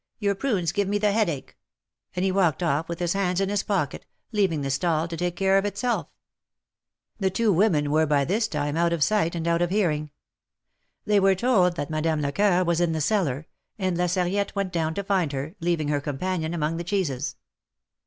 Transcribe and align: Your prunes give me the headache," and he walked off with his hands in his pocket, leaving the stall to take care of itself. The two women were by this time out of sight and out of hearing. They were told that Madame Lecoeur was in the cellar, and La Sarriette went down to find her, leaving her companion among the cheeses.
Your 0.17 0.33
prunes 0.33 0.71
give 0.71 0.87
me 0.87 0.97
the 0.97 1.11
headache," 1.11 1.55
and 2.15 2.25
he 2.25 2.31
walked 2.31 2.63
off 2.63 2.89
with 2.89 2.97
his 2.97 3.13
hands 3.13 3.39
in 3.39 3.49
his 3.49 3.61
pocket, 3.61 4.03
leaving 4.31 4.61
the 4.61 4.71
stall 4.71 5.07
to 5.07 5.15
take 5.15 5.35
care 5.35 5.59
of 5.59 5.63
itself. 5.65 6.07
The 7.19 7.29
two 7.29 7.53
women 7.53 7.91
were 7.91 8.07
by 8.07 8.25
this 8.25 8.47
time 8.47 8.75
out 8.75 8.93
of 8.93 9.03
sight 9.03 9.35
and 9.35 9.47
out 9.47 9.61
of 9.61 9.69
hearing. 9.69 10.09
They 11.05 11.19
were 11.19 11.35
told 11.35 11.75
that 11.75 11.91
Madame 11.91 12.19
Lecoeur 12.21 12.63
was 12.63 12.81
in 12.81 12.93
the 12.93 12.99
cellar, 12.99 13.45
and 13.77 13.95
La 13.95 14.07
Sarriette 14.07 14.55
went 14.55 14.73
down 14.73 14.95
to 14.95 15.03
find 15.03 15.33
her, 15.33 15.53
leaving 15.59 15.89
her 15.89 16.01
companion 16.01 16.55
among 16.55 16.77
the 16.77 16.83
cheeses. 16.83 17.35